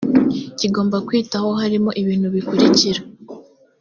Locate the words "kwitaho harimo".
1.07-1.89